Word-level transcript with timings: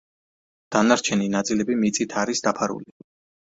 დანარჩენი 0.75 1.27
ნაწილები 1.35 1.77
მიწით 1.83 2.17
არის 2.23 2.43
დაფარული. 2.49 2.91